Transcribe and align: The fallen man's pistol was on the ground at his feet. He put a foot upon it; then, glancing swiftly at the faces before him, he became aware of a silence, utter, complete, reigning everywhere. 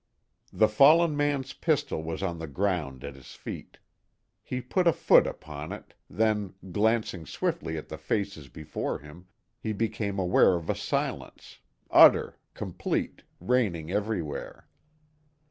The 0.51 0.67
fallen 0.67 1.15
man's 1.15 1.53
pistol 1.53 2.01
was 2.01 2.23
on 2.23 2.39
the 2.39 2.47
ground 2.47 3.03
at 3.03 3.13
his 3.13 3.35
feet. 3.35 3.77
He 4.41 4.59
put 4.59 4.87
a 4.87 4.93
foot 4.93 5.27
upon 5.27 5.71
it; 5.71 5.93
then, 6.09 6.55
glancing 6.71 7.27
swiftly 7.27 7.77
at 7.77 7.87
the 7.87 7.99
faces 7.99 8.49
before 8.49 8.97
him, 8.97 9.27
he 9.59 9.73
became 9.73 10.17
aware 10.17 10.55
of 10.55 10.71
a 10.71 10.75
silence, 10.75 11.59
utter, 11.91 12.39
complete, 12.55 13.21
reigning 13.39 13.91
everywhere. 13.91 14.67